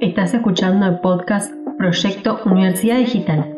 [0.00, 3.54] Estás escuchando el podcast Proyecto Universidad Digital.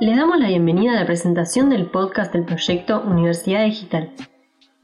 [0.00, 4.10] Le damos la bienvenida a la presentación del podcast del proyecto Universidad Digital.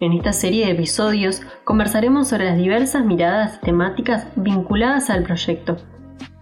[0.01, 5.77] En esta serie de episodios conversaremos sobre las diversas miradas temáticas vinculadas al proyecto.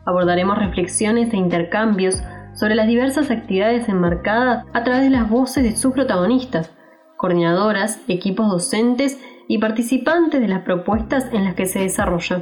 [0.04, 2.22] Abordaremos reflexiones e intercambios
[2.54, 6.72] sobre las diversas actividades enmarcadas a través de las voces de sus protagonistas,
[7.16, 9.18] coordinadoras, equipos docentes
[9.51, 12.41] y participantes de las propuestas en las que se desarrolla.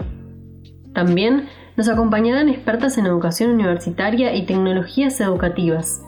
[0.92, 6.02] También nos acompañarán expertas en educación universitaria y tecnologías educativas.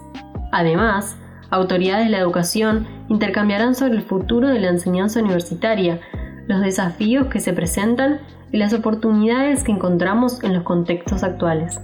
[0.53, 1.17] Además,
[1.49, 6.01] autoridades de la educación intercambiarán sobre el futuro de la enseñanza universitaria,
[6.47, 8.21] los desafíos que se presentan
[8.53, 11.81] y las oportunidades que encontramos en los contextos actuales.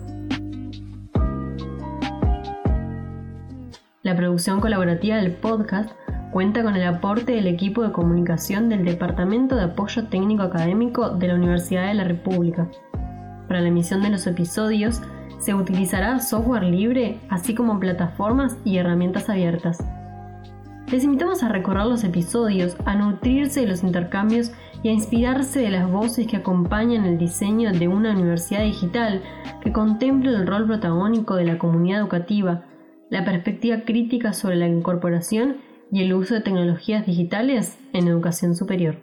[4.03, 5.91] La producción colaborativa del podcast
[6.37, 11.29] cuenta con el aporte del equipo de comunicación del Departamento de Apoyo Técnico Académico de
[11.29, 12.69] la Universidad de la República.
[13.49, 15.01] Para la emisión de los episodios
[15.39, 19.83] se utilizará software libre, así como plataformas y herramientas abiertas.
[20.89, 25.71] Les invitamos a recorrer los episodios, a nutrirse de los intercambios y a inspirarse de
[25.71, 29.23] las voces que acompañan el diseño de una universidad digital
[29.63, 32.67] que contemple el rol protagónico de la comunidad educativa,
[33.09, 38.97] la perspectiva crítica sobre la incorporación y el uso de tecnologías digitales en educación superior.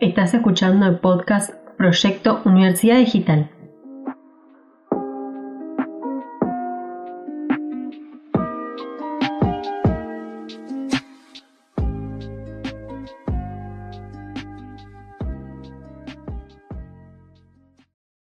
[0.00, 3.50] Estás escuchando el podcast Proyecto Universidad Digital.